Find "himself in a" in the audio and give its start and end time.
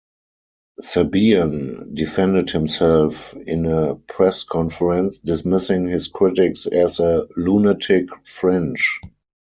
2.49-3.95